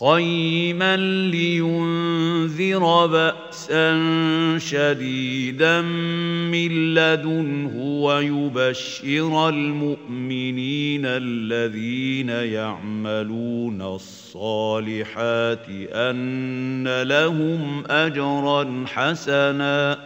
قيما 0.00 0.96
لينذر 1.30 3.06
بأسا 3.06 3.98
شديدا 4.58 5.80
من 5.80 6.94
لدنه 6.94 7.76
ويبشر 7.76 9.48
المؤمنين 9.48 11.02
الذين 11.06 12.28
يعملون 12.28 13.82
الصالحات 13.82 15.66
أن 15.92 17.02
لهم 17.02 17.84
أجرا 17.86 18.84
حسنا 18.86 19.98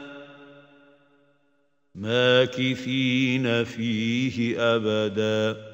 ماكثين 1.95 3.65
فيه 3.65 4.57
أبداً 4.59 5.74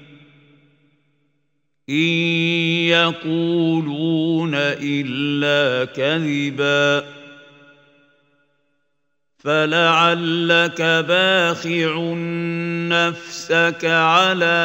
إن 1.91 1.95
يقولون 2.87 4.51
إلا 4.55 5.85
كذبا 5.85 7.03
فلعلك 9.39 10.81
باخع 10.81 12.13
نفسك 12.87 13.85
على 13.85 14.61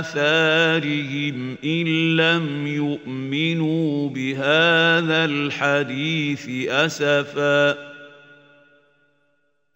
آثارهم 0.00 1.56
إن 1.64 2.16
لم 2.16 2.66
يؤمنوا 2.66 4.08
بهذا 4.08 5.24
الحديث 5.24 6.68
أسفاً 6.68 7.91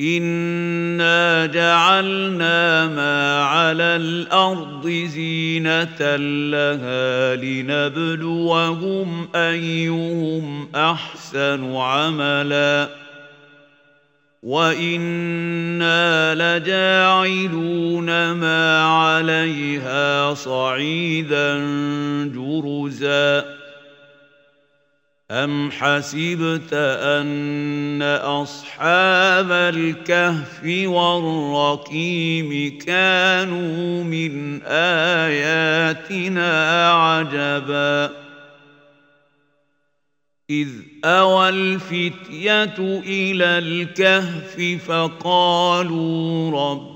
انا 0.01 1.47
جعلنا 1.47 2.87
ما 2.87 3.43
على 3.45 3.83
الأرض 3.83 4.89
زينه 4.89 6.17
لها 6.17 7.37
لنبلوهم 7.37 9.29
ايهم 9.35 10.69
احسن 10.75 11.77
عملا 11.77 12.89
وأنا 14.43 16.35
لجاعلون 16.35 18.33
ما 18.33 18.83
عليها 18.83 20.35
صعيدا 20.35 21.59
جرزا 22.35 23.56
أم 25.31 25.71
حسبت 25.71 26.73
أن 26.73 28.03
أصحاب 28.23 29.53
الكهف 29.53 30.61
والرقيم 30.87 32.79
كانوا 32.79 34.05
من 34.05 34.63
آياتنا 34.63 36.51
عجبا 36.93 38.11
إذ 40.51 40.69
أوى 41.05 41.49
الفتية 41.49 42.79
إلى 43.07 43.45
الكهف 43.45 44.83
فقالوا 44.87 46.51
رب 46.51 46.96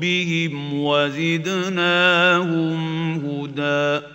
ربهم 0.00 0.84
وزدناهم 0.84 2.80
هدى 3.14 4.06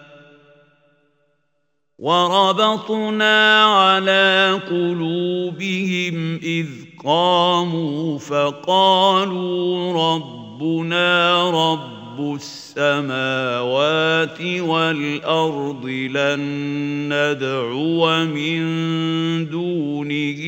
وربطنا 2.00 3.64
على 3.64 4.60
قلوبهم 4.70 6.40
إذ 6.44 6.68
قاموا 7.04 8.20
فقالوا 8.20 9.94
ربنا 10.14 11.50
رب 11.50 12.36
السماوات 12.36 14.42
والأرض 14.42 15.86
لن 15.86 16.40
ندعو 17.14 18.26
من 18.26 18.60
دونه 19.50 20.42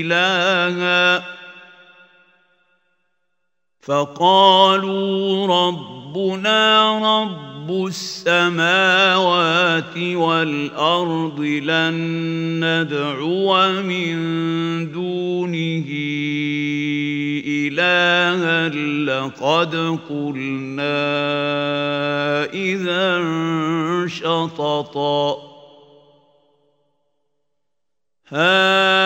إلهًا 0.00 1.35
فقالوا 3.86 5.46
ربنا 5.46 6.98
رب 7.22 7.86
السماوات 7.86 9.16
والأرض 9.98 11.40
لن 11.40 11.94
ندعو 12.64 13.82
من 13.82 14.16
دونه 14.92 15.86
إلها 17.46 18.68
لقد 19.06 19.98
قلنا 20.08 21.06
إذا 22.44 23.22
شططا 24.06 25.36
هؤلاء 28.28 29.05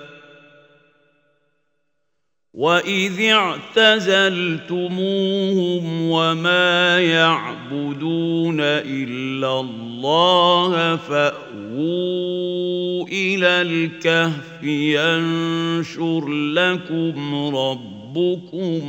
واذ 2.61 3.17
اعتزلتموهم 3.21 4.81
وما 6.01 6.99
يعبدون 7.01 8.57
الا 8.61 9.59
الله 9.59 10.95
فاووا 10.95 11.37
إلى 13.07 13.47
الكهف 13.61 14.63
ينشر 14.63 16.29
لكم 16.29 17.35
ربكم 17.55 18.87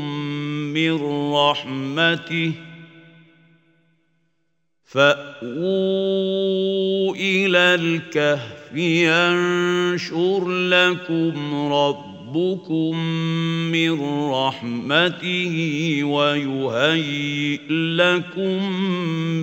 من 0.73 1.01
رحمته 1.33 2.53
فاووا 4.85 5.23
إلى 7.15 7.75
الكهف 7.75 8.75
ينشر 8.75 10.49
لكم 10.49 11.73
ربكم 11.73 12.12
من 13.73 14.01
رحمته 14.31 15.55
ويهيئ 16.05 17.73
لكم 17.73 18.73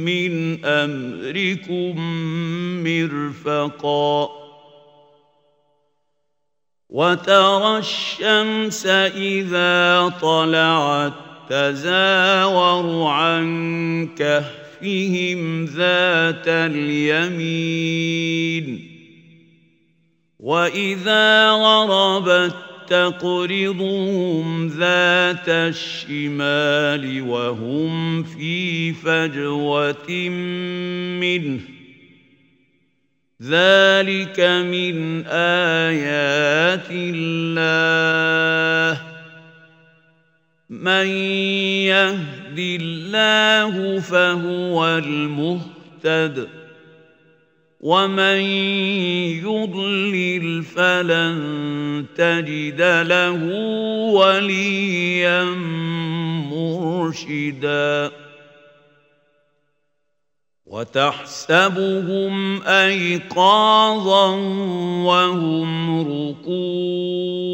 من 0.05 0.65
أمركم 0.65 1.95
مرفقا. 2.83 4.29
وترى 6.89 7.77
الشمس 7.77 8.85
إذا 9.15 10.13
طلعت 10.21 11.13
تزاور 11.49 13.07
عن 13.07 14.09
كهف 14.17 14.69
كهفهم 14.79 15.65
ذات 15.65 16.47
اليمين. 16.47 17.85
وإذا 20.39 21.51
غربت 21.51 22.55
تقرضهم 22.89 24.67
ذات 24.67 25.49
الشمال 25.49 27.21
وهم 27.21 28.23
في 28.23 28.93
فجوة 28.93 30.29
منه. 31.19 31.59
ذلك 33.43 34.39
من 34.39 35.25
آيات 35.27 36.87
الله. 36.91 39.01
من 40.69 41.07
يهد 41.87 42.59
الله 42.59 43.99
فهو 43.99 44.97
المهتد. 44.97 46.58
ومن 47.79 48.41
يضلل 49.39 50.63
فلن 50.63 52.05
تجد 52.15 52.81
له 53.07 53.43
وليا 54.13 55.43
مرشدا 56.51 58.11
وتحسبهم 60.65 62.61
ايقاظا 62.63 64.27
وهم 65.05 66.01
رقود 66.01 67.49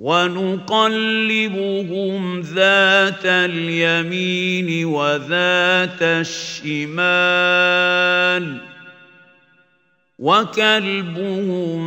ونقلبهم 0.00 1.60
ذات 2.40 3.24
اليمين 3.24 4.84
وذات 4.84 6.02
الشمال 6.02 7.50
وكلبهم 10.18 11.80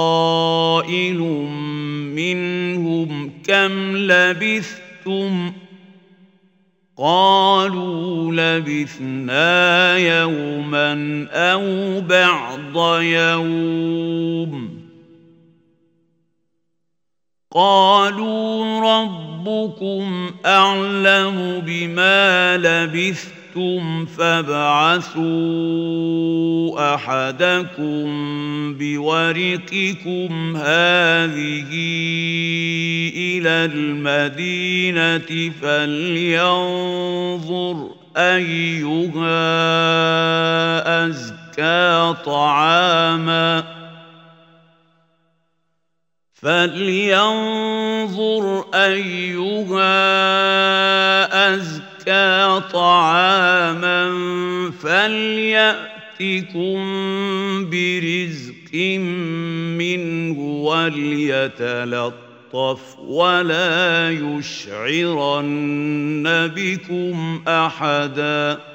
منهم 2.15 3.31
كم 3.43 3.97
لبثتم 3.97 5.53
قالوا 6.97 8.31
لبثنا 8.31 9.97
يوما 9.97 11.27
أو 11.31 12.01
بعض 12.01 13.01
يوم 13.01 14.81
قالوا 17.51 18.79
ربكم 18.79 20.31
أعلم 20.45 21.63
بما 21.65 22.57
لبثتم 22.57 23.34
شئتم 23.55 24.05
فابعثوا 24.05 25.15
احدكم 26.95 28.05
بورقكم 28.77 30.57
هذه 30.57 31.71
إلى 33.15 33.65
المدينة 33.73 35.51
فلينظر 35.61 36.75
ايها 38.17 39.45
ازكى 41.07 42.15
طعاما 42.25 43.63
فلينظر 46.33 47.65
ايها 48.73 49.95
ازكى 51.55 51.94
زكى 52.05 52.61
طعاما 52.73 54.11
فليأتكم 54.81 55.75
برزق 57.69 58.75
منه 59.77 60.39
وليتلطف 60.63 62.19
ولا 62.99 64.09
يشعرن 64.11 65.43
بكم 66.55 67.43
أحداً. 67.47 68.74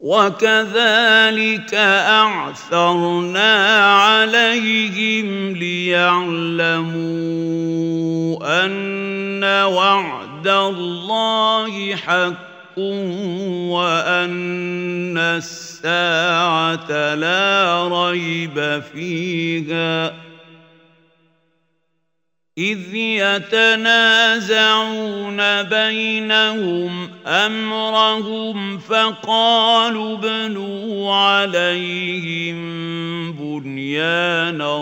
وكذلك 0.00 1.74
أعثرنا 1.74 3.54
عليهم 3.94 5.56
ليعلموا 5.56 6.80
أن 8.64 9.44
وعد 9.44 10.48
الله 10.48 11.96
حق 11.96 12.78
وأن 13.68 15.18
الساعة 15.18 17.14
لا 17.14 17.88
ريب 17.88 18.82
فيها. 18.92 20.29
إذ 22.60 22.94
يتنازعون 22.94 24.52
بينهم 25.62 27.10
أمرهم 27.26 28.78
فقالوا 28.78 30.18
ابنوا 30.18 31.14
عليهم 31.14 32.60
بنيانا 33.32 34.76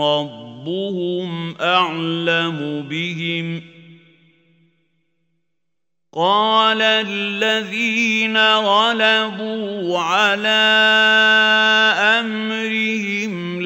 رب 0.00 0.42
ربهم 0.62 1.54
أعلم 1.60 2.86
بهم. 2.90 3.62
قال 6.14 6.82
الذين 6.82 8.36
غلبوا 8.36 9.98
على 9.98 10.62
أمرهم 12.20 13.62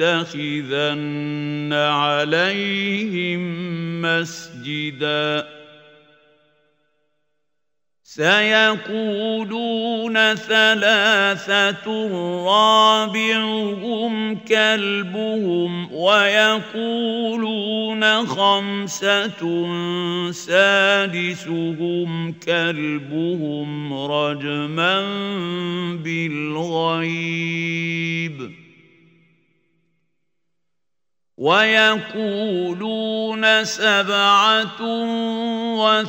لنتخذن 0.00 1.72
عليهم 1.72 3.42
مسجدا. 4.02 5.46
سيقولون 8.02 9.54
ثلاثة 10.34 12.08
رابعهم 12.46 14.38
كلبهم 14.38 15.92
ويقولون 15.92 17.46
خمسة 18.26 19.66
سادسهم 20.30 22.32
كلبهم 22.32 23.94
رجما 23.94 25.00
بالغيب. 26.04 27.46
ويقولون 31.38 33.24
سبعة 33.64 34.82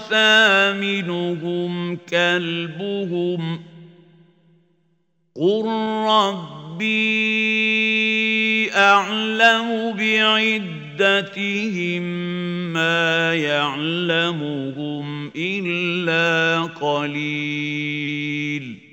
وثامنهم 0.07 1.72
كلبهم 2.10 3.62
قل 5.36 5.65
ربي 6.07 7.17
أعلم 8.74 9.93
بعدتهم 9.98 12.03
ما 12.74 13.36
يعلمهم 13.36 15.31
إلا 15.36 16.62
قليل 16.62 18.87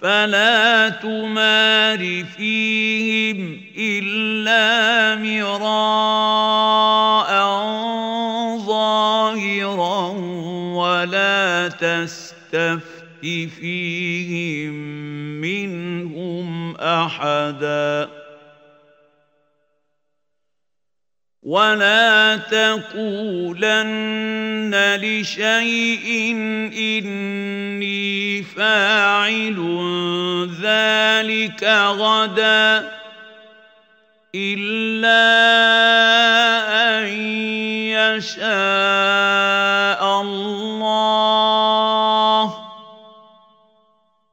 فلا 0.00 0.88
تمار 0.88 2.24
فيهم 2.36 3.60
إلا 3.78 5.16
مراء 5.16 6.50
ظاهرا 8.66 10.08
ولا 10.74 11.68
تستفت 11.68 13.00
فيهم 13.60 14.74
منهم 15.40 16.76
أحداً. 16.76 18.19
ولا 21.50 22.36
تقولن 22.36 23.90
لشيء 25.02 26.34
اني 26.78 28.42
فاعل 28.42 29.58
ذلك 30.62 31.64
غدا 31.98 32.90
الا 34.34 35.26
ان 36.98 37.08
يشاء 37.98 38.40
الله 40.20 42.54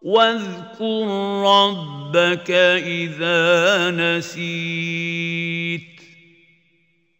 واذكر 0.01 1.07
ربك 1.41 2.51
اذا 2.85 3.91
نسيت 3.91 5.96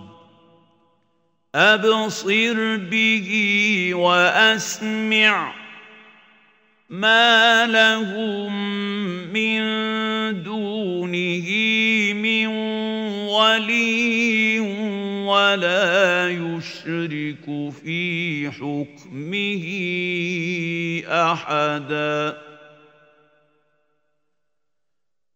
ابصر 1.55 2.77
به 2.77 3.31
واسمع 3.95 5.53
ما 6.91 7.67
لهم 7.67 8.53
من 9.33 9.63
دونه 10.43 11.49
من 12.13 12.47
ولي 13.27 14.61
ولا 15.27 16.29
يشرك 16.81 17.73
في 17.73 18.51
حكمه 18.51 19.65
أحدا. 21.09 22.39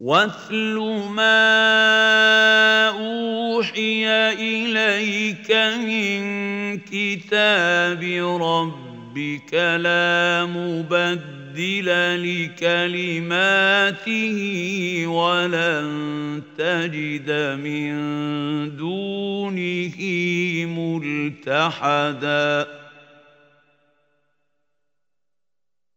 واتل 0.01 0.77
ما 1.11 2.89
اوحي 2.89 4.07
اليك 4.33 5.53
من 5.53 6.79
كتاب 6.79 8.03
ربك 8.43 9.55
لا 9.55 10.45
مبدل 10.45 11.44
مبدل 11.54 11.88
لكلماته 12.50 14.37
ولن 15.06 16.42
تجد 16.58 17.30
من 17.62 17.94
دونه 18.76 19.96
ملتحدا. 21.46 22.66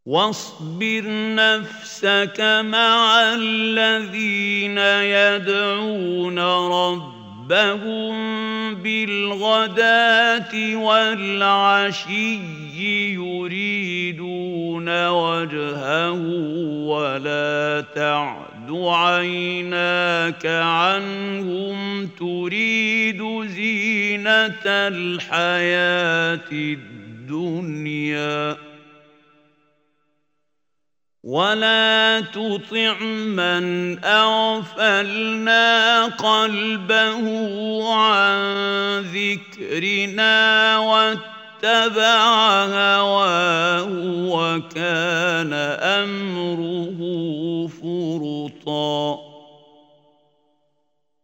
واصبر 0.05 1.03
نفسك 1.35 2.39
مع 2.65 3.19
الذين 3.33 4.77
يدعون 4.77 6.39
ربك 6.39 7.16
ربهم 7.51 8.75
بالغداة 8.75 10.75
والعشي 10.75 12.39
يريدون 13.13 15.08
وجهه 15.08 16.12
ولا 16.88 17.86
تعد 17.96 18.72
عيناك 18.72 20.46
عنهم 20.46 22.08
تريد 22.20 23.24
زينة 23.46 24.66
الحياة 24.66 26.51
الدنيا 26.51 28.58
ولا 31.27 32.19
تطع 32.19 33.00
من 33.03 34.00
اغفلنا 34.05 36.05
قلبه 36.05 37.24
عن 37.93 38.38
ذكرنا 39.01 40.77
واتبع 40.77 42.24
هواه 42.65 43.88
وكان 44.31 45.53
امره 45.84 47.00
فرطا 47.67 49.19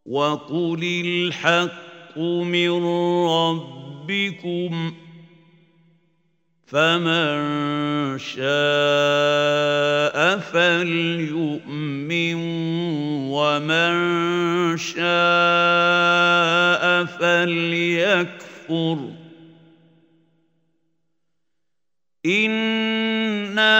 وقل 0.06 1.02
الحق 1.04 2.18
من 2.18 2.84
ربكم 3.26 4.94
فمن 6.74 8.18
شاء 8.18 8.46
فليؤمن 10.38 12.34
ومن 13.30 13.94
شاء 14.76 15.04
فليكفر. 17.04 18.98
انا 22.26 23.74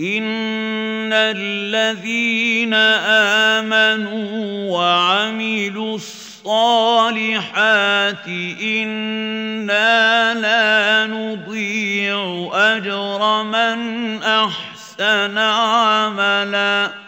ان 0.00 1.12
الذين 1.12 2.74
امنوا 3.54 4.70
وعملوا 4.70 5.96
الصالحات 5.96 7.48
أنا 8.62 10.34
لا 10.34 11.06
نضيع 11.06 12.50
اجر 12.52 13.42
من 13.42 14.22
احسن 14.22 15.38
عملا 15.38 17.07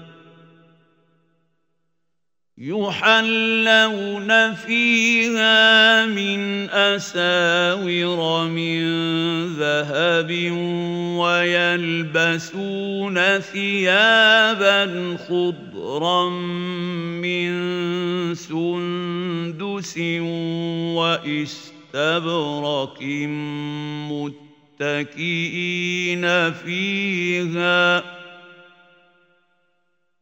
يحلون 2.61 4.53
فيها 4.53 6.05
من 6.05 6.69
أساور 6.69 8.47
من 8.47 8.81
ذهب 9.57 10.29
ويلبسون 11.17 13.17
ثيابا 13.39 15.17
خضرا 15.17 16.29
من 16.29 17.51
سندس 18.35 19.97
وإستبرق 21.01 23.01
متكئين 24.81 26.51
فيها 26.51 28.03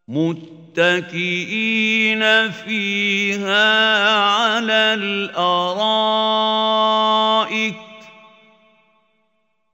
متكئين 0.07 0.58
متكئين 0.69 2.51
فيها 2.51 4.09
على 4.19 4.93
الأرائك. 4.93 5.75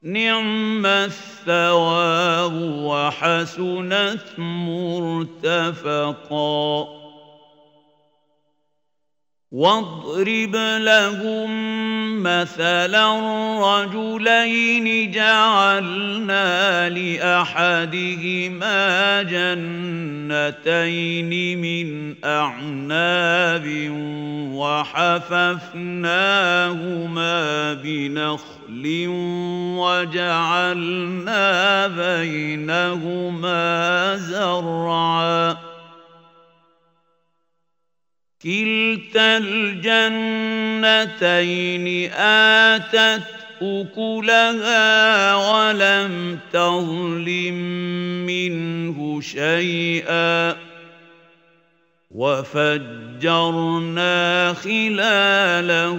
نعم 0.03 0.85
الثواب 0.85 2.53
وحسنت 2.61 4.23
مرتفقا. 4.37 6.15
واضرب 9.55 10.55
لهم 10.79 11.49
مثلا 12.23 13.07
رجلين 13.59 15.11
جعلنا 15.11 16.89
لأحدهما 16.89 18.73
جنتين 19.23 20.51
من 21.61 22.15
أعناب 22.25 23.67
وحففناهما 24.55 25.73
بنخل 27.73 29.05
وجعلنا 29.79 31.47
بينهما 31.87 33.55
زرعا. 34.15 35.74
كلتا 38.45 39.37
الجنتين 39.37 39.87
آتت 42.13 43.23
أكلها 43.61 45.35
ولم 45.35 46.39
تظلم 46.53 47.55
منه 48.25 49.21
شيئا 49.21 50.55
وفجرنا 52.11 53.33
خلالهما 54.53 55.93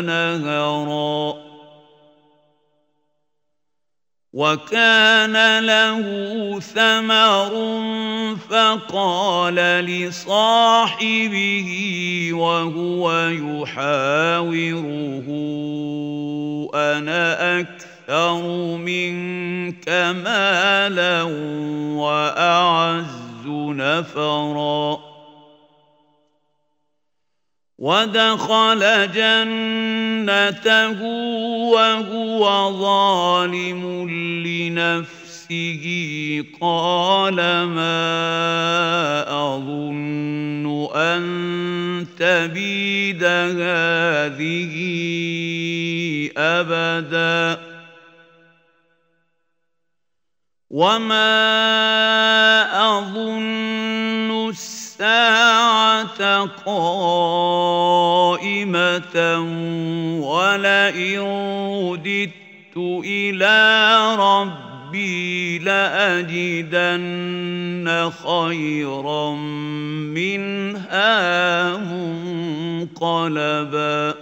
نهرًا 0.00 1.41
وكان 4.32 5.64
له 5.64 6.00
ثمر 6.60 7.52
فقال 8.50 9.54
لصاحبه 9.84 11.68
وهو 12.32 13.12
يحاوره 13.28 15.28
أنا 16.74 17.60
أكثر 17.60 18.42
منك 18.76 19.88
مالا 20.24 21.22
وأعز 21.92 23.46
نفرا. 23.46 25.11
ودخل 27.82 28.82
جنته 29.10 31.02
وهو 31.74 32.44
ظالم 32.78 33.82
لنفسه. 34.46 35.84
قال 36.60 37.36
ما 37.66 38.06
أظن 39.28 40.88
أن 40.94 42.06
تبيد 42.18 43.24
هذه 43.24 44.74
أبدا. 46.38 47.60
وما 50.70 51.28
أظن 52.98 53.71
الساعة 55.02 56.46
قائمة 56.66 57.16
ولئن 60.22 61.20
رددت 61.90 62.76
إلى 63.04 63.56
ربي 64.18 65.58
لأجدن 65.58 67.00
خيرا 68.24 69.34
منها 70.14 71.12
منقلبا. 72.96 74.21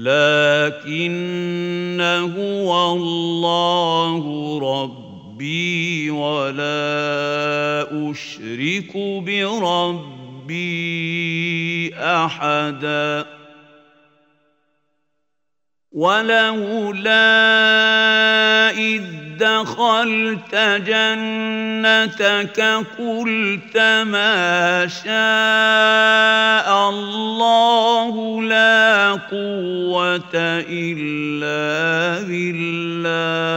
لكن 0.00 2.00
هو 2.36 2.92
الله 2.92 4.22
ربي 4.58 6.10
ولا 6.10 8.10
أشرك 8.10 8.96
بربي 8.96 10.70
أحدا. 11.94 13.26
ولولا 15.92 17.20
إذ 18.70 19.29
دخلت 19.40 20.54
جنتك 20.86 22.60
قلت 22.98 23.76
ما 24.06 24.86
شاء 24.86 26.68
الله 26.90 28.42
لا 28.42 29.12
قوة 29.30 30.34
إلا 30.68 32.22
بالله. 32.28 33.50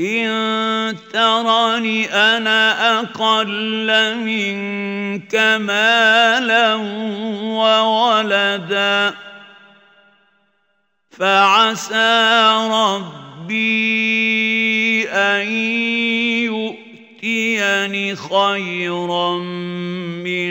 إن 0.00 0.96
ترني 1.12 2.14
أنا 2.14 2.60
أقل 3.00 4.16
منك 4.16 5.34
مالا 5.60 6.74
وولدا 7.60 9.14
فعسى 11.20 12.68
ربي 12.72 13.88
أن 15.08 15.52
يؤتيني 16.48 18.16
خيرا 18.16 19.38
من 20.24 20.50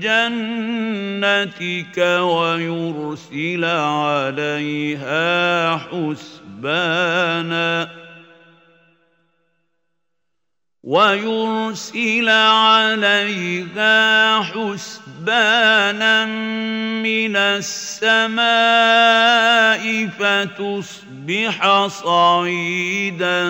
جنتك 0.00 1.98
ويرسل 2.20 3.64
عليها 3.64 5.26
حسبانا 5.76 7.24
ويرسل 10.82 12.28
عليها 12.28 13.92
حسبانا 14.42 15.03
من 17.02 17.36
السماء 17.36 18.44
فتصبح 20.06 21.86
صعيدا 21.86 23.44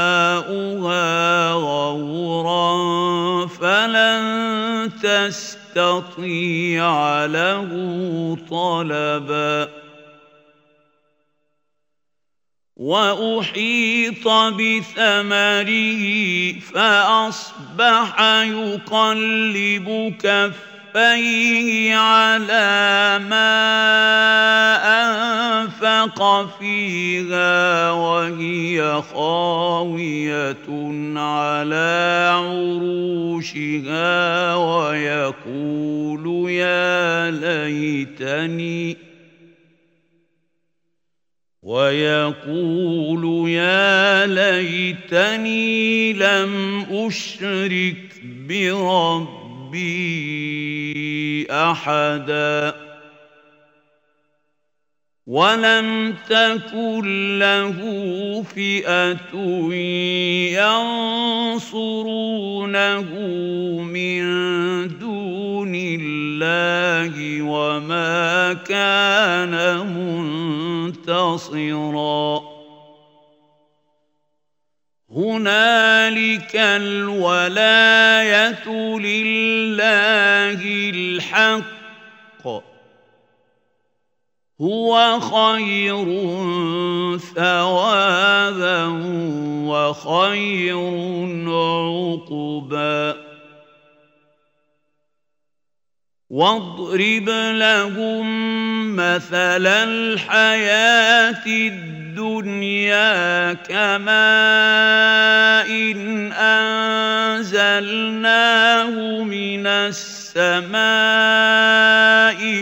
غورا 1.53 2.77
فلن 3.47 4.91
تستطيع 5.03 6.87
له 7.27 7.69
طلبا 8.51 9.84
وأحيط 12.77 14.29
بثمره 14.29 16.05
فأصبح 16.61 18.21
يقلب 18.43 20.15
كفيه 20.19 21.97
على 21.97 23.21
ما 23.31 23.55
أنفق 25.03 26.19
فيها 26.59 27.91
وهي 27.91 29.03
خاوية 29.15 30.67
على 31.17 32.31
عروشها 32.35 33.75
ويقول 34.55 36.51
يا 36.51 37.31
ليتني 37.31 39.14
ويقول 41.65 43.49
يا 43.51 44.27
ليتني 44.27 46.13
لم 46.13 46.85
أشرك 46.91 48.21
بربي 48.49 49.45
ربي 49.75 51.47
أحدا 51.51 52.75
ولم 55.27 56.15
تكن 56.29 57.39
له 57.39 57.79
فئة 58.43 59.35
ينصرونه 61.63 63.11
من 63.83 64.23
دون 64.99 65.73
الله 65.75 67.43
وما 67.43 68.53
كان 68.53 69.55
منتصرا. 70.85 72.55
هنالك 75.11 76.57
الولاية 76.57 78.69
لله 78.99 80.91
الحق. 80.91 82.65
هو 84.61 85.21
خير 85.21 86.05
ثوابا 87.19 88.87
وخير 89.67 90.79
عقبا. 91.49 93.24
واضرب 96.35 97.29
لهم 97.55 98.27
مثل 98.97 99.63
الدنيا 101.47 101.47
الدنيا 101.47 103.53
كماء 103.53 104.11
إن 105.71 106.33
أنزلناه 107.43 109.23
من 109.23 109.67
السماء 109.67 110.75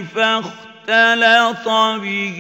فاختلط 0.03 1.69
به 2.03 2.39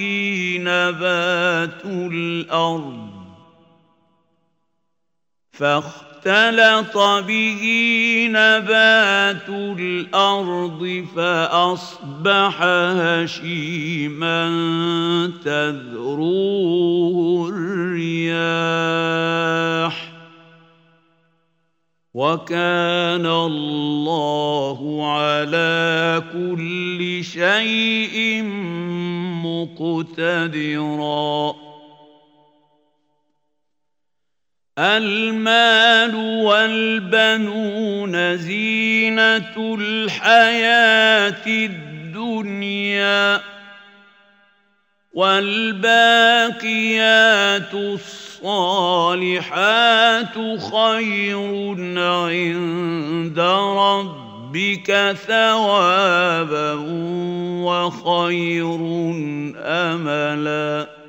نبات 0.61 1.85
الأرض. 1.85 3.09
فاختلط 5.53 6.12
فاختلط 6.25 6.97
به 7.27 7.63
نبات 8.31 9.49
الأرض 9.49 11.07
فأصبح 11.17 12.63
هشيما 12.63 14.51
تذروه 15.45 17.49
الرياح. 17.49 18.43
وكان 22.15 23.27
الله 23.27 25.11
على 25.13 26.23
كل 26.33 27.25
شيء 27.25 28.43
مقتدرا. 29.45 31.62
المال 34.79 36.15
والبنون 36.45 38.37
زينة 38.37 39.77
الحياة 39.81 41.47
الدنيا 41.47 43.41
والباقيات 45.13 46.55
الصالحات 47.75 49.15
خير 50.73 51.75
عند 51.99 53.39
ربك 53.79 55.17
ثوابا 55.27 56.73
وخير 57.65 58.79
أملا. 59.57 61.02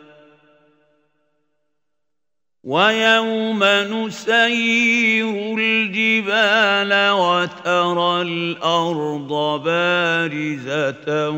ويوم 2.63 3.63
نسير 3.63 5.56
الجبال 5.60 7.12
وترى 7.12 8.21
الأرض 8.21 9.62
بارزة 9.63 11.30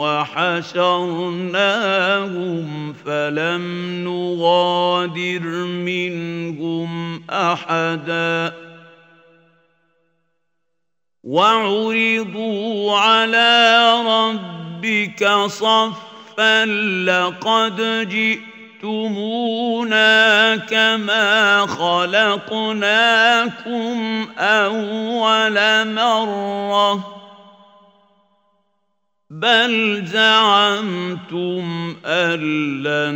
وحشرناهم 0.00 1.22
فلم 2.92 3.64
نغادر 4.04 5.44
منهم 5.84 7.22
أحدا. 7.30 8.54
وعرضوا 11.24 12.96
على 12.96 13.92
ربك 14.06 15.28
صفا 15.46 16.64
لقد 17.04 18.08
جئت 18.08 18.47
جئتمونا 18.82 20.56
كما 20.56 21.66
خلقناكم 21.66 22.68
أول 24.38 25.54
مرة. 25.94 27.18
بل 29.30 30.02
زعمتم 30.06 31.96
أن 32.06 32.40
لن 32.82 33.14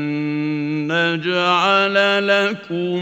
نجعل 0.92 2.29
لكم 2.29 3.01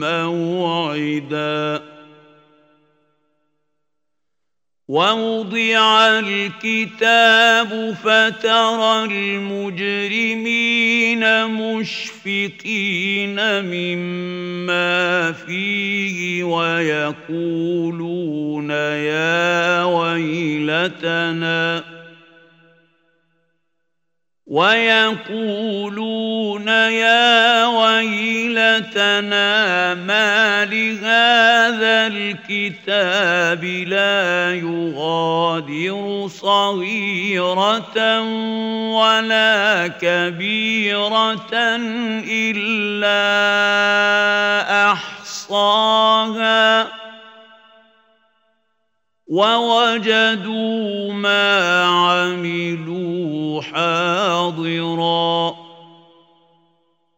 موعداً. 0.00 1.95
ووضع 4.88 6.18
الكتاب 6.18 7.96
فترى 8.04 9.04
المجرمين 9.04 10.66
مشفقين 11.46 13.36
مما 13.64 15.32
فيه 15.32 16.44
ويقولون 16.44 17.90
يا 18.70 19.84
ويلتنا 19.84 21.56
ويقولون 24.46 25.88
يا 26.68 27.66
ويلتنا 27.66 29.14
ما 29.94 30.64
لهذا 30.64 32.06
الكتاب 32.06 33.64
لا 33.64 34.54
يغادر 34.54 36.28
صغيرة 36.28 38.20
ولا 38.90 39.86
كبيرة 40.00 41.52
إلا 42.30 43.22
أحصاها 44.92 46.86
ووجدوا 49.26 51.12
ما 51.12 51.82
عملوا 51.84 53.62
حاضرا 53.62 55.56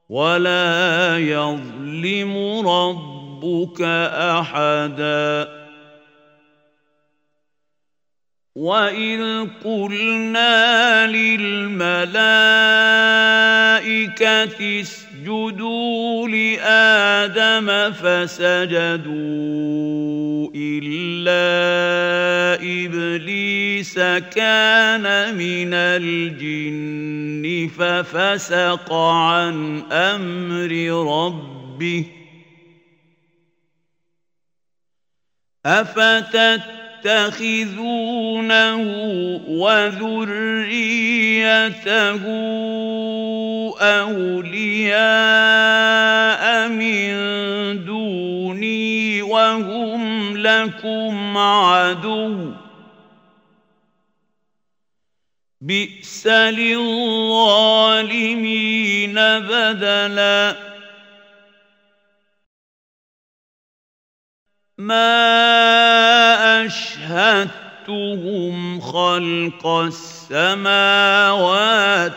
ولا 0.08 1.18
يظلم 1.18 2.36
ربك 2.68 3.82
أحدا. 4.12 5.58
واذ 8.54 9.46
قلنا 9.64 11.06
للملائكه 11.06 12.18
اسجدوا 15.18 16.28
لادم 16.28 17.92
فسجدوا 17.92 19.08
الا 20.54 21.42
ابليس 22.62 23.98
كان 24.34 25.34
من 25.34 25.74
الجن 25.74 27.68
ففسق 27.78 28.92
عن 28.92 29.82
أمر 29.92 30.72
ربه 31.16 32.04
افتت 35.66 36.77
تتخذونه 37.02 38.76
وذريته 39.48 40.68
اولياء 43.80 45.08
من 46.68 47.14
دوني 47.84 49.22
وهم 49.22 50.36
لكم 50.36 51.38
عدو 51.38 52.52
بئس 55.60 56.26
للظالمين 56.26 57.58
بدلاً 59.38 60.68
ما 64.78 66.37
أشهدتهم 67.10 68.80
خلق 68.80 69.66
السماوات 69.66 70.66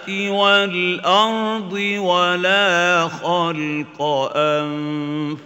والأرض 0.10 1.74
ولا 2.00 3.08
خلق 3.08 4.02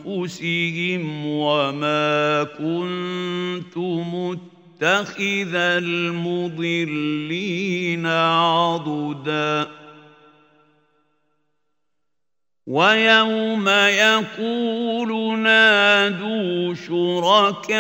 أنفسهم 0.10 1.26
وما 1.26 2.44
كنت 2.44 3.78
متخذ 3.78 5.56
المضلين 5.56 6.86
عضداً 8.06 9.85
ويوم 12.68 13.70
يقول 13.70 15.40
نادوا 15.40 16.74
شركائي 16.74 17.80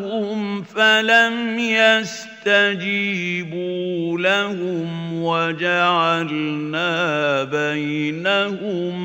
فلم 0.63 1.59
يستجيبوا 2.45 2.99
لهم 4.19 5.13
وجعلنا 5.23 6.93
بينهم 7.43 8.95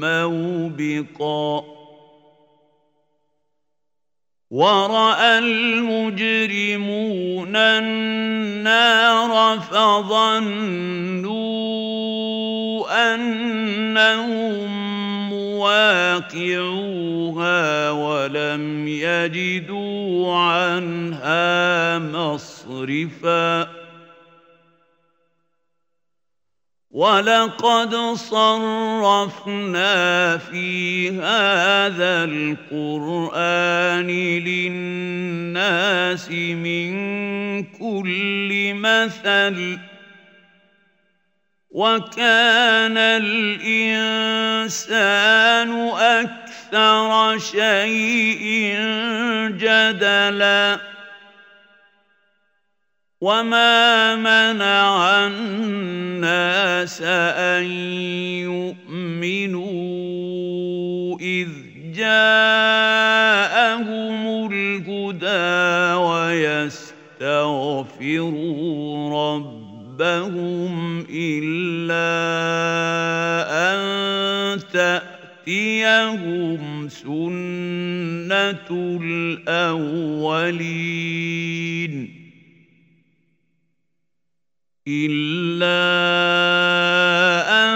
موبقاً. 0.00 1.77
وراى 4.50 5.38
المجرمون 5.38 6.36
النار 7.56 9.30
فظنوا 9.60 11.28
انهم 13.14 14.70
مواقعوها 15.30 16.30
ولم 17.90 18.88
يجدوا 18.88 20.34
عنها 20.36 21.98
مصرفا 21.98 23.77
ولقد 26.98 27.94
صرفنا 28.14 29.94
في 30.38 31.08
هذا 31.10 32.24
القران 32.24 34.06
للناس 34.42 36.30
من 36.30 36.90
كل 37.64 38.74
مثل 38.74 39.78
وكان 41.70 42.96
الانسان 42.98 44.18
أكثر 45.98 47.38
شيء 47.38 48.74
جدلا 49.54 50.97
وما 53.20 54.16
منع 54.16 55.26
الناس 55.26 57.02
ان 57.02 57.64
يؤمنوا 59.18 59.68
اذ 61.18 61.48
جاءهم 61.94 63.02
الهدى 64.52 65.94
ويستغفروا 67.18 67.74
ربهم 69.34 71.06
الا 71.10 72.18
ان 73.74 73.80
تاتيهم 74.72 76.62
سنه 76.88 78.68
الاولين 79.02 80.18
إلا 84.88 85.88
أن 87.64 87.74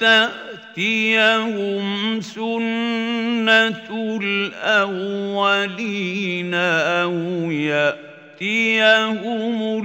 تأتيهم 0.00 1.84
سنة 2.20 4.18
الأولين 4.22 5.74
أو 6.54 7.12
يأتيهم 7.50 9.04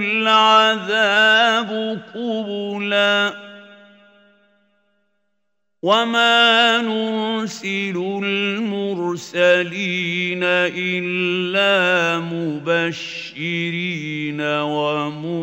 العذاب 0.00 1.98
قبلاً 2.14 3.45
وما 5.82 6.82
نرسل 6.82 8.20
المرسلين 8.24 10.40
الا 10.42 12.20
مبشرين 12.20 14.40
ومنذرين 14.40 15.36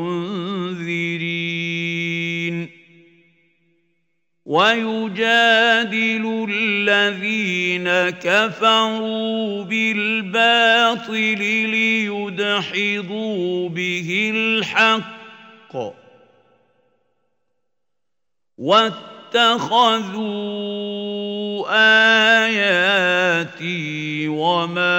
ويجادل 4.46 6.48
الذين 6.50 7.90
كفروا 8.10 9.64
بالباطل 9.64 11.40
ليدحضوا 11.70 13.70
به 13.70 14.32
الحق 14.36 15.78
واتخذوا 19.36 20.44
آياتي 22.46 24.28
وما 24.28 24.94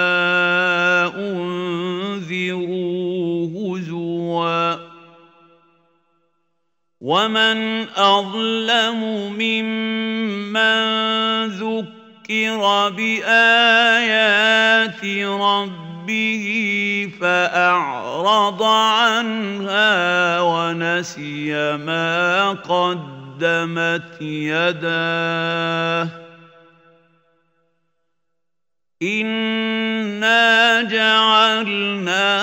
أنذروا 1.15 2.67
هزوا 3.55 4.75
ومن 7.01 7.87
أظلم 7.89 8.99
ممن 9.39 10.75
ذكر 11.47 12.89
بآيات 12.89 14.25
ربه 15.25 16.45
فأعرض 17.21 18.63
عنها 18.63 20.41
ونسي 20.41 21.77
ما 21.77 22.53
قدمت 23.35 24.21
يداه. 24.21 26.07
انا 29.03 30.81
جعلنا 30.81 32.37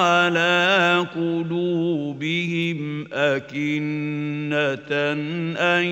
على 0.00 1.06
قلوبهم 1.14 3.06
اكنه 3.12 4.90
ان 5.58 5.84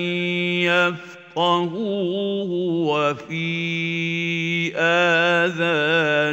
يفقهوه 1.35 2.51
وفي 2.89 4.75
اذانهم 5.45 6.23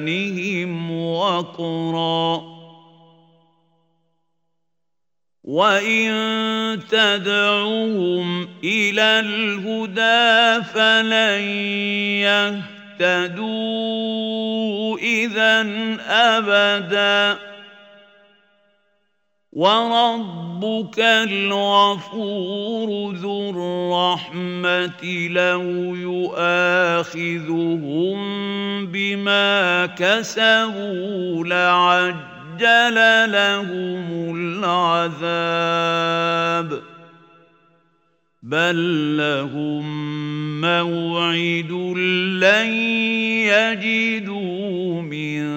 وقرا. 1.00 2.55
وان 5.46 6.80
تدعوهم 6.90 8.48
إلى 8.64 9.20
الهدى 9.20 10.64
فلن 10.74 11.40
يهتدوا 12.98 14.98
اذا 14.98 15.61
ابدا 16.09 17.38
وربك 19.52 20.98
الغفور 21.00 23.14
ذو 23.14 23.50
الرحمه 23.50 25.28
لو 25.30 25.62
يؤاخذهم 25.94 27.37
بما 28.87 29.87
كسبوا 29.87 31.44
لعجل 31.44 32.36
عجل 32.60 33.32
لهم 33.32 34.34
العذاب 34.64 36.68
بل 38.42 38.76
لهم 39.16 39.86
موعد 40.60 41.70
لن 42.40 42.70
يجدوا 43.52 45.02
من 45.02 45.55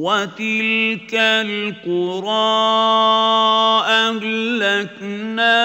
وتلك 0.00 1.12
القرى 1.14 2.30
اهلكناهم 4.80 5.64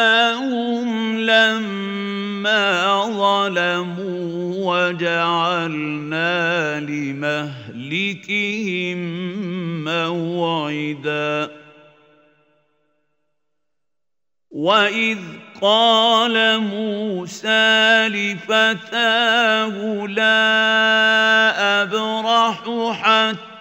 لما 1.20 3.02
ظلموا 3.06 4.36
وجعلنا 4.92 6.36
لمهلكهم 6.80 8.18
موعدا 9.84 11.52
واذ 14.52 15.20
قال 15.62 16.60
موسى 16.60 18.08
لفتاه 18.08 20.06
لا 20.08 21.84
ابرح 21.84 22.64
حتى 22.92 23.55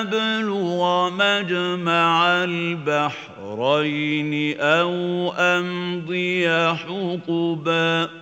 أبلغ 0.00 1.10
مجمع 1.10 2.44
البحرين 2.44 4.32
أو 4.60 5.32
أمضي 5.38 6.48
حقبا. 6.74 8.20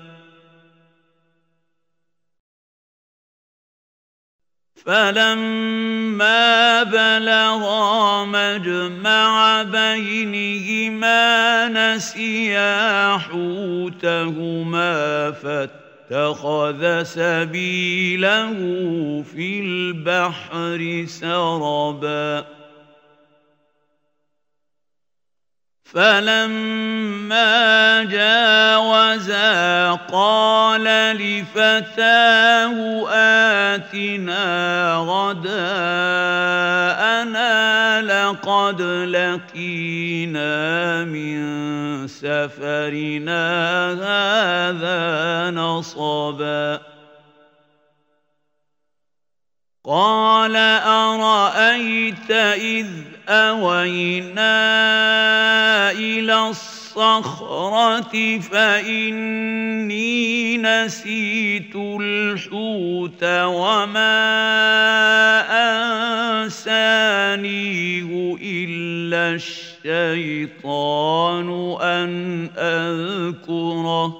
فلما 4.85 6.83
بلغا 6.83 8.25
مجمع 8.25 9.62
بينهما 9.62 11.18
نسيا 11.68 13.18
حوتهما 13.18 14.92
فاتقا 15.33 15.77
اتخذ 16.11 17.03
سبيله 17.03 18.53
في 19.35 19.61
البحر 19.61 21.05
سربا. 21.09 22.44
فلما 25.85 27.49
جاوزا 28.05 29.92
قال 29.92 30.85
لفتاه 31.16 33.09
آتنا 33.75 34.94
غداءنا 34.97 35.59
لقد 38.00 38.82
لقينا 38.82 40.54
من 41.04 41.38
سفرنا 42.08 43.44
هذا 43.92 45.50
نصبا. 45.50 46.80
قال 49.84 50.56
أرأيت 50.56 52.30
إذ 52.30 52.88
أوينا 53.28 54.61
إلى 55.90 56.48
الصخرة 56.98 58.38
فإني 58.38 60.08
نسيت 60.56 61.76
الحوت 61.76 63.24
وما 63.24 64.18
أنسانيه 66.44 68.08
إلا 68.42 69.34
الشيطان 69.84 71.48
أن 71.80 72.50
أذكره. 72.56 74.16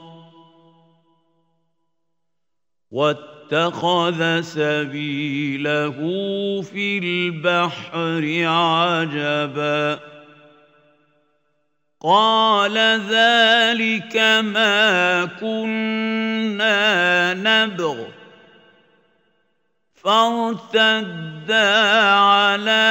واتخذ 2.91 4.41
سبيله 4.41 5.97
في 6.63 6.99
البحر 6.99 8.45
عجبا. 8.47 10.18
قال 12.03 12.79
ذلك 13.09 14.17
ما 14.45 15.25
كنا 15.41 17.35
نبغ. 17.35 17.97
فارتدا 20.05 21.75
على 22.15 22.89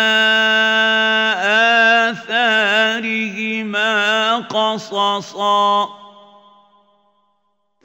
آثارهما 2.12 4.38
قصصا. 4.38 6.07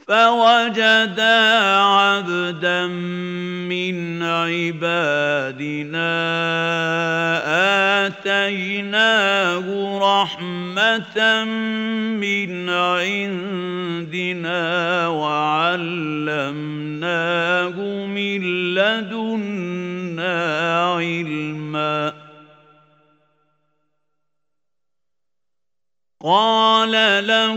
فوجدا 0.09 1.39
عبدا 1.79 2.87
من 2.87 4.23
عبادنا 4.23 6.13
آتيناه 8.07 9.67
رحمة 10.03 11.45
من 12.19 12.71
عندنا 12.71 14.59
وعلمناه 15.09 16.47
من 18.07 18.43
لدنا 18.75 20.35
علما. 20.95 22.13
قال 26.23 27.27
له 27.27 27.57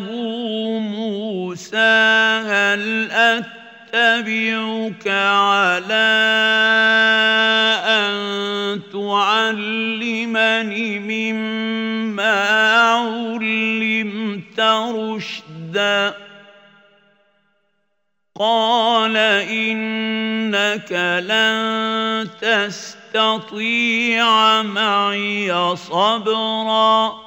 موسى 0.80 2.42
هل 2.48 3.12
أتبعك 3.12 5.08
على 5.08 6.12
أن 7.86 8.82
تعلم 8.94 10.34
مما 11.06 12.44
علمت 12.82 14.60
رشدا؟ 14.60 16.14
قال 18.40 19.18
إنك 19.48 20.92
لن 21.22 22.28
تستطيع 22.42 24.28
معي 24.62 25.76
صبرا. 25.76 27.25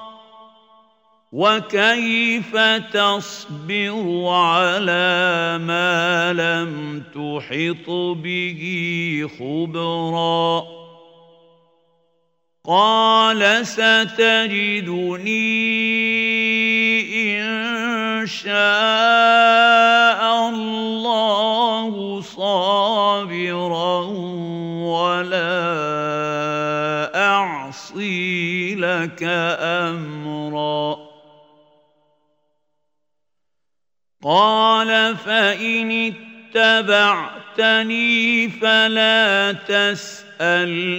وكيف 1.32 2.56
تصبر 2.92 4.26
على 4.28 5.58
ما 5.60 6.32
لم 6.32 7.02
تحط 7.14 7.90
به 8.24 9.30
خبرا 9.38 10.64
قال 12.64 13.66
ستجدني 13.66 14.08
ان 17.40 18.26
شاء 18.26 18.48
الله 20.48 22.20
صابرا 22.20 24.00
ولا 24.80 25.58
اعصي 27.14 28.74
لك 28.74 29.22
امرا 29.60 31.07
قال 34.28 35.16
فإن 35.16 36.12
اتبعتني 36.54 38.48
فلا 38.48 39.52
تسألني 39.68 40.90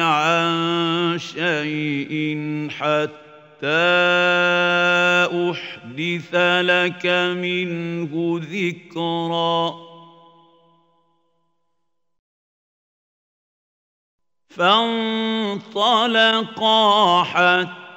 عن 0.00 1.18
شيء 1.18 2.38
حتى 2.70 3.18
أحدث 5.50 6.34
لك 6.34 7.06
منه 7.38 8.40
ذكرا. 8.42 9.74
فانطلقا 14.48 15.62
حتى 17.22 17.88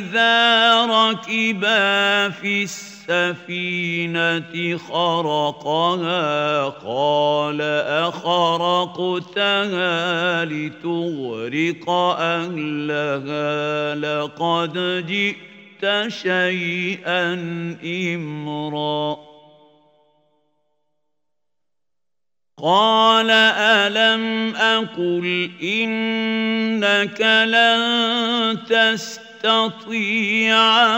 إذا 0.00 0.86
ركبا 0.86 2.28
في 2.28 2.62
السفينة 2.62 4.52
خرقها 4.78 6.64
قال 6.68 7.60
أخرقتها 8.08 9.84
لتغرق 10.44 11.90
أهلها 12.20 13.94
لقد 13.94 15.06
جئت 15.06 16.08
شيئا 16.08 17.34
إمرًا 17.84 19.30
قال 22.62 23.30
الم 23.30 24.56
أقل 24.56 25.50
انك 25.62 27.20
لن 27.20 28.58
تستطيع 28.68 29.29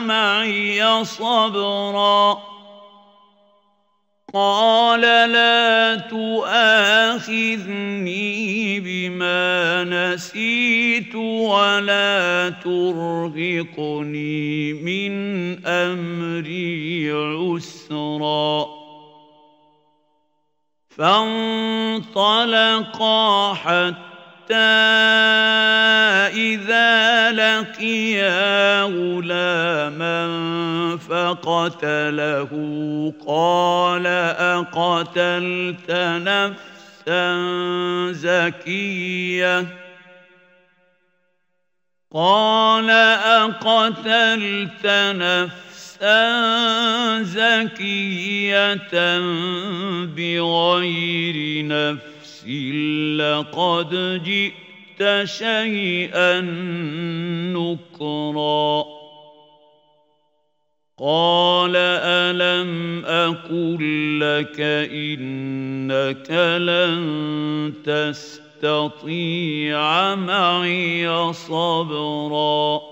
معي 0.00 1.04
صبرا. 1.04 2.42
قال 4.34 5.00
لا 5.00 5.96
تؤاخذني 6.10 7.30
بما 8.80 9.84
نسيت 9.84 11.14
ولا 11.14 12.52
ترهقني 12.64 14.72
من 14.72 15.12
أمري 15.66 17.12
عسرا. 17.12 18.66
فانطلقا 20.88 23.54
حتى 23.54 24.11
إذا 26.28 27.30
لقيا 27.32 28.82
غلاما 28.82 30.22
فقتله 31.08 32.50
قال 33.26 34.06
أقتلت 34.36 35.90
نفسا 35.90 37.32
زكية 38.12 39.66
قال 42.14 42.90
أقتلت 43.40 44.86
نفسا 45.16 45.62
زكية 47.22 48.92
بغير 50.16 51.66
نفس 51.66 52.21
لقد 53.16 54.22
جئت 54.24 55.24
شيئا 55.24 56.40
نكرا. 57.52 58.84
قال 60.98 61.76
ألم 61.76 63.04
أقل 63.04 64.20
لك 64.20 64.60
إنك 64.90 66.30
لن 66.60 67.72
تستطيع 67.84 70.14
معي 70.14 71.32
صبرا؟ 71.32 72.91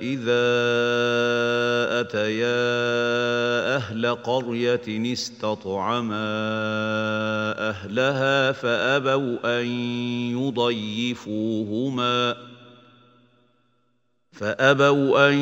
إذا 0.00 0.50
أتيا 2.00 2.60
أهل 3.76 4.14
قرية 4.14 5.12
استطعما 5.12 6.30
أهلها 7.70 8.52
فأبوا 8.52 9.60
أن 9.60 9.66
يضيفوهما 10.36 12.32
ۖ 12.32 12.36
فأبوا 14.40 15.28
أن 15.28 15.34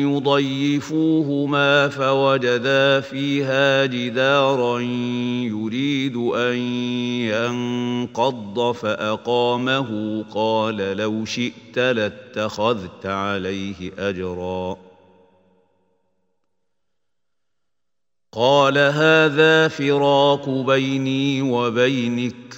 يضيفوهما 0.00 1.88
فوجدا 1.88 3.00
فيها 3.00 3.86
جدارا 3.86 4.80
يريد 4.80 6.16
أن 6.16 6.56
ينقض 7.28 8.72
فأقامه 8.72 10.22
قال 10.34 10.76
لو 10.76 11.24
شئت 11.24 11.78
لاتخذت 11.78 13.06
عليه 13.06 13.92
أجرا. 13.98 14.76
قال 18.32 18.78
هذا 18.78 19.68
فراق 19.68 20.48
بيني 20.48 21.42
وبينك 21.42 22.57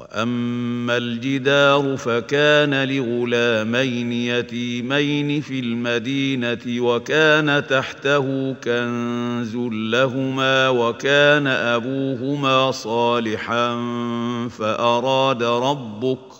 وأما 0.00 0.96
الجدار 0.96 1.96
فكان 1.96 2.88
لغلامين 2.88 4.12
يتيمين 4.12 5.40
في 5.40 5.60
المدينة 5.60 6.58
وكان 6.84 7.66
تحته 7.66 8.52
كنز 8.64 9.56
لهما 9.72 10.68
وكان 10.68 11.46
أبوهما 11.46 12.70
صالحا 12.70 13.74
فأراد 14.48 15.42
ربك 15.42 16.39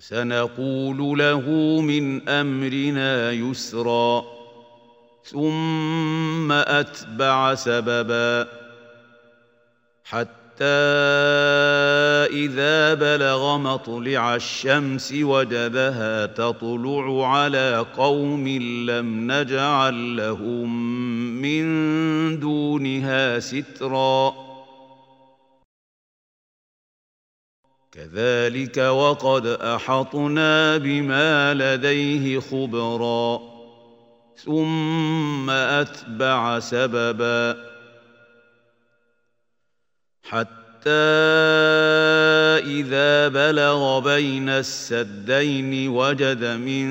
وسنقول 0.00 1.18
له 1.18 1.50
من 1.80 2.28
أمرنا 2.28 3.32
يسرا 3.32 4.24
ثم 5.24 6.52
أتبع 6.52 7.54
سببا 7.54 8.48
حتى 10.04 10.64
إذا 12.32 12.94
بلغ 12.94 13.58
مطلع 13.58 14.34
الشمس 14.34 15.12
وجدها 15.12 16.26
تطلع 16.26 17.36
على 17.36 17.86
قوم 17.96 18.48
لم 18.88 19.32
نجعل 19.32 20.16
لهم 20.16 21.02
من 21.42 22.40
دونها 22.40 23.38
سترا. 23.38 24.49
كذلك 27.92 28.78
وقد 28.78 29.46
أحطنا 29.46 30.76
بما 30.76 31.54
لديه 31.54 32.40
خبرا. 32.40 33.40
ثم 34.36 35.50
أتبع 35.50 36.58
سببا. 36.58 37.56
حتى 40.22 40.90
إذا 42.64 43.28
بلغ 43.28 44.00
بين 44.00 44.48
السدين 44.48 45.88
وجد 45.88 46.44
من 46.44 46.86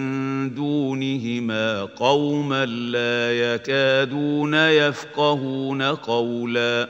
دونهما 0.56 1.84
قوما 1.84 2.66
لا 2.66 3.54
يكادون 3.54 4.54
يفقهون 4.54 5.82
قولا. 5.82 6.90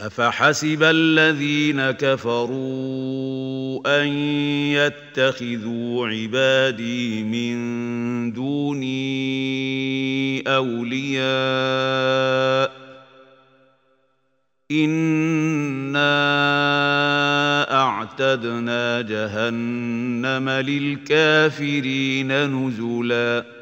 أفحسب 0.00 0.82
الذين 0.82 1.90
كفروا 1.90 3.22
أن 4.02 4.08
يتخذوا 4.72 6.08
عبادي 6.08 7.22
من 7.22 8.32
دوني 8.32 8.92
أولياء 10.48 11.22
إنا 14.70 16.12
أعتدنا 17.82 19.00
جهنم 19.00 20.48
للكافرين 20.50 22.32
نزلا 22.46 23.61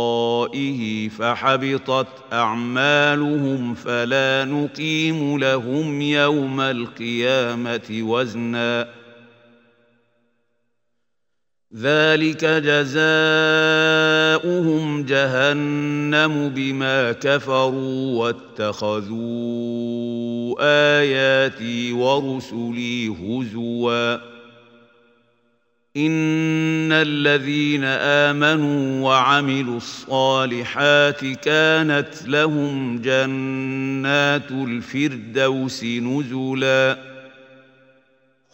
فحبطت 1.10 2.08
اعمالهم 2.34 3.76
فلا 3.76 4.46
نقيم 4.46 5.40
لهم 5.40 6.02
يوم 6.02 6.62
القيامه 6.62 8.00
وزنا 8.02 9.03
ذلك 11.82 12.46
جزاؤهم 12.46 13.04
جهنم 15.04 16.50
بما 16.50 17.12
كفروا 17.12 18.20
واتخذوا 18.60 19.24
اياتي 20.60 21.94
ورسلي 21.94 23.08
هزوا 23.08 24.16
ان 25.98 26.92
الذين 26.92 27.84
امنوا 27.84 29.10
وعملوا 29.10 29.78
الصالحات 29.78 31.26
كانت 31.26 32.28
لهم 32.28 33.02
جنات 33.02 34.52
الفردوس 34.52 35.84
نزلاً 35.84 37.13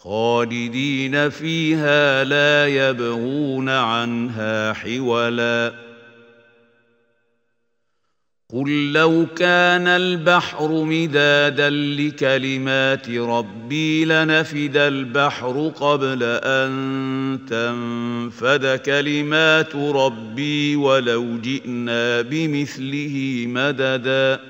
خالدين 0.02 1.30
فيها 1.30 2.24
لا 2.24 2.66
يبغون 2.66 3.68
عنها 3.68 4.72
حولا. 4.72 5.72
قل 8.52 8.92
لو 8.92 9.26
كان 9.36 9.86
البحر 9.86 10.84
مدادا 10.84 11.70
لكلمات 11.70 13.10
ربي 13.10 14.04
لنفد 14.04 14.76
البحر 14.76 15.72
قبل 15.80 16.22
أن 16.22 17.38
تنفد 17.50 18.78
كلمات 18.78 19.76
ربي 19.76 20.76
ولو 20.76 21.38
جئنا 21.38 22.20
بمثله 22.20 23.44
مددا. 23.48 24.49